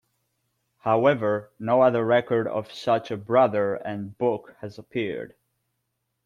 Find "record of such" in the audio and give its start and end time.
2.03-3.11